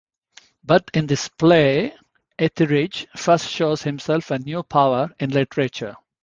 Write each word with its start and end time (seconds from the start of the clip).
But 0.63 0.89
in 0.95 1.05
this 1.05 1.27
play 1.27 1.93
Etherege 2.39 3.05
first 3.15 3.47
shows 3.47 3.83
himself 3.83 4.31
a 4.31 4.39
new 4.39 4.63
power 4.63 5.13
in 5.19 5.29
literature. 5.29 5.95